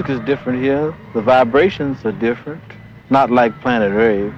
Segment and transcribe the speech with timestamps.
[0.00, 0.94] music is different here.
[1.12, 2.62] The vibrations are different.
[3.10, 4.32] Not like Planet Rave.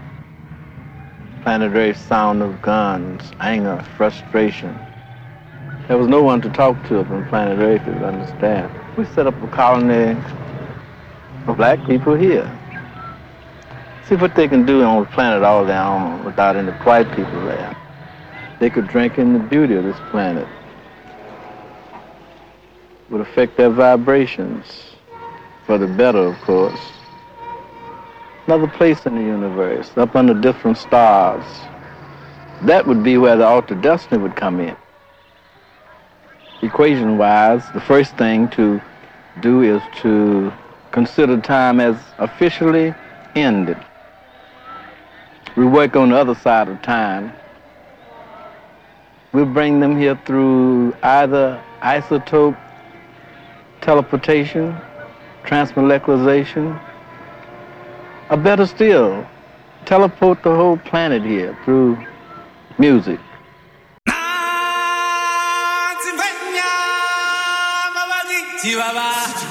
[1.45, 4.77] Planet Rave sound of guns, anger, frustration.
[5.87, 8.73] There was no one to talk to from Planet Rave to understand.
[8.97, 10.21] We set up a colony
[11.47, 12.51] of black people here.
[14.09, 17.45] See what they can do on the planet all their own without any white people
[17.45, 17.77] there.
[18.59, 20.49] They could drink in the beauty of this planet.
[21.93, 24.92] It Would affect their vibrations
[25.67, 26.81] for the better, of course.
[28.47, 31.45] Another place in the universe, up under different stars.
[32.63, 34.77] That would be where the altered destiny would come in.
[36.63, 38.81] Equation wise, the first thing to
[39.41, 40.53] do is to
[40.91, 42.95] consider time as officially
[43.35, 43.79] ended.
[45.57, 47.33] We work on the other side of time.
[49.33, 52.57] We'll bring them here through either isotope
[53.81, 54.77] teleportation,
[55.45, 56.81] transmolecularization.
[58.31, 59.27] Or better still,
[59.85, 61.99] teleport the whole planet here through
[62.79, 63.21] music.
[68.73, 69.43] Bye-bye.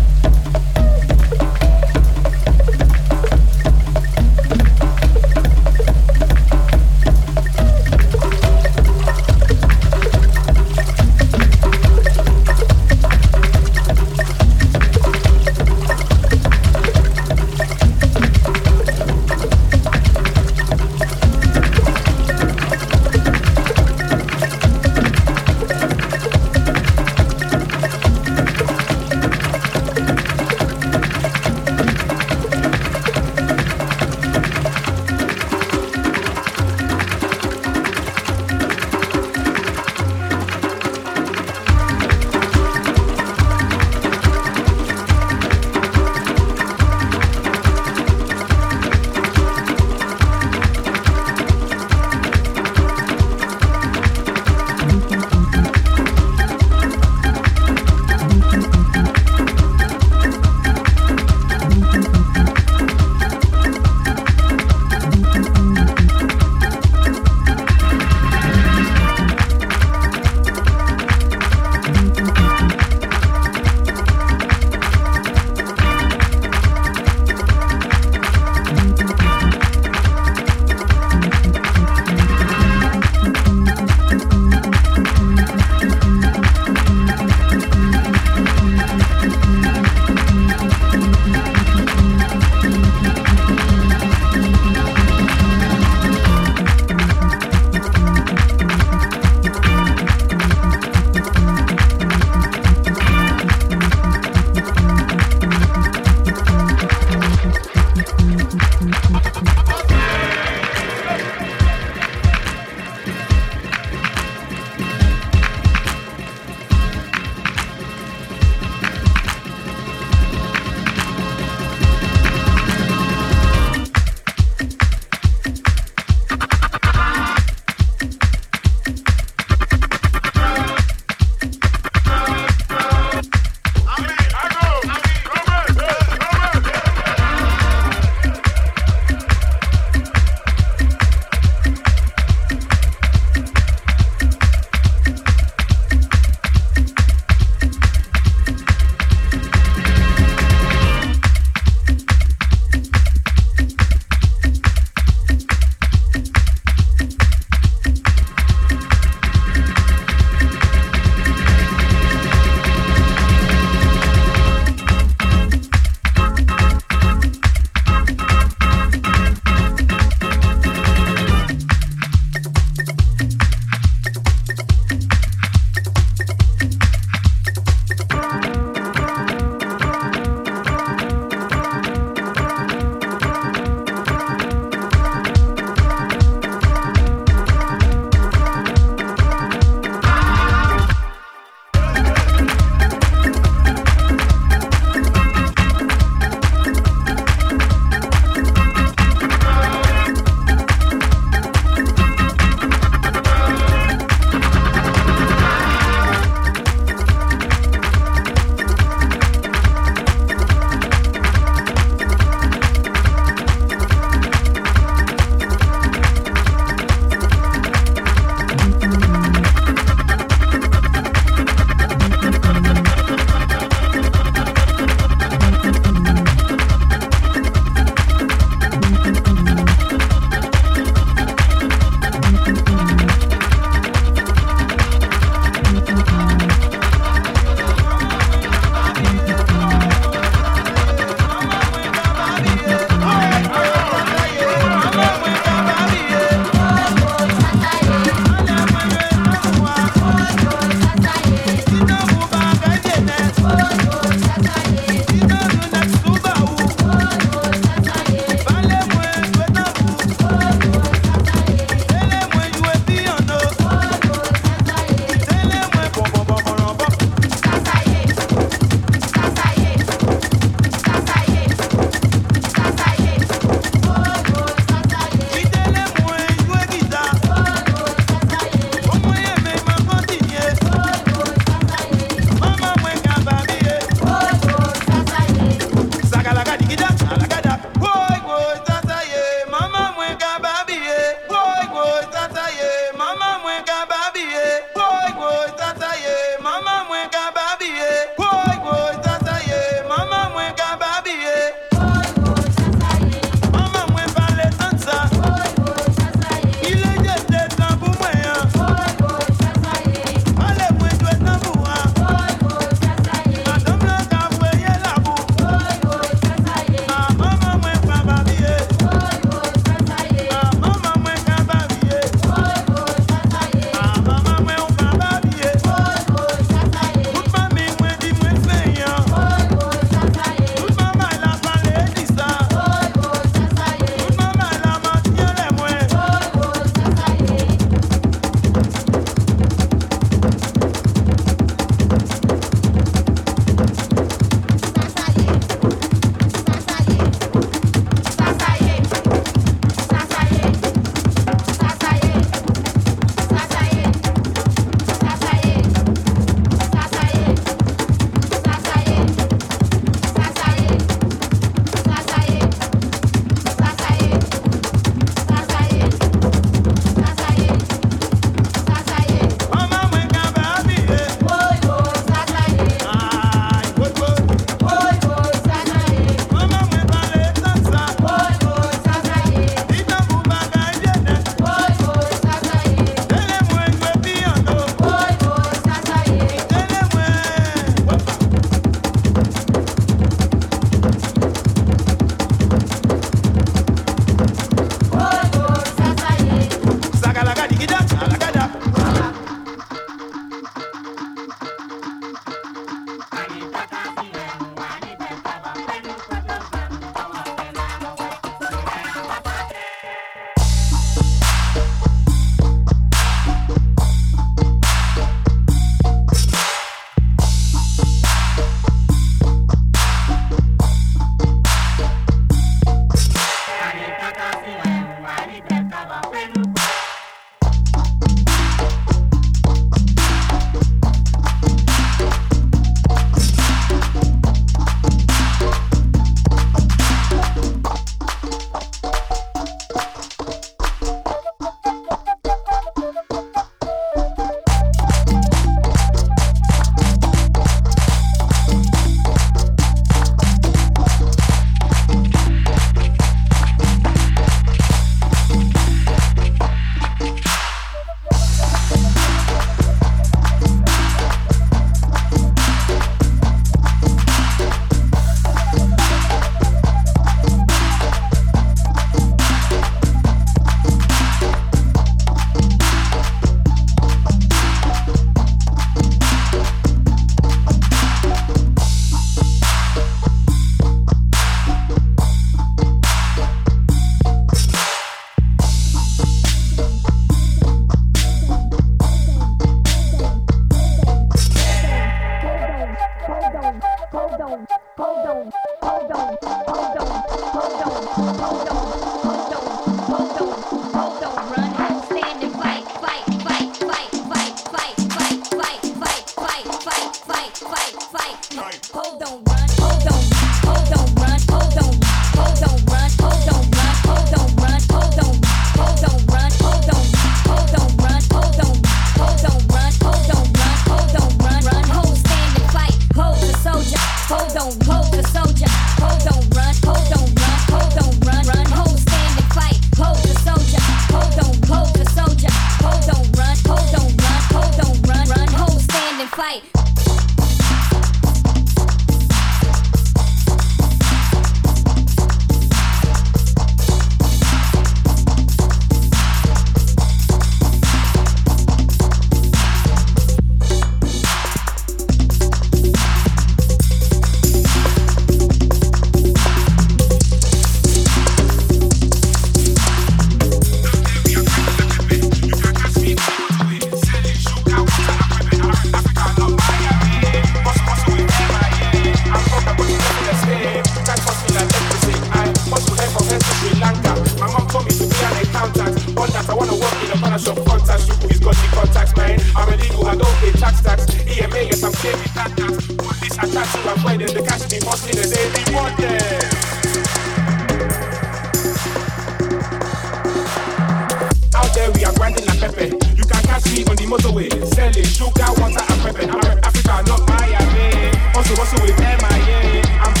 [598.40, 599.62] Also with MIA.
[599.80, 600.00] I'm.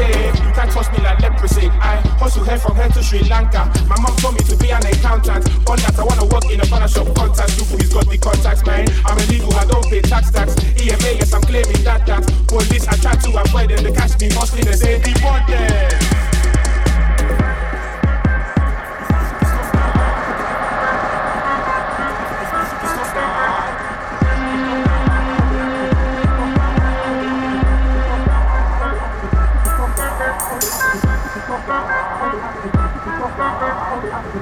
[0.00, 1.68] You can't me like leprosy.
[1.80, 3.70] I hustle here from here to Sri Lanka.
[3.86, 5.46] My mom told me to be an accountant.
[5.68, 7.14] On I wanna work in a banner shop.
[7.14, 8.88] Contact, Lufu, he's got the contacts, man.
[9.04, 10.56] I'm illegal, I don't pay tax tax.
[10.80, 12.22] EMA, yes, I'm claiming that that.
[12.48, 13.84] Police, I try to avoid them.
[13.84, 16.29] They catch me hustling, they say, deport them.
[34.02, 34.40] Only after the